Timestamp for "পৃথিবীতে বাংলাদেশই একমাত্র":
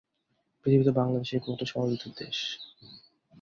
0.61-1.63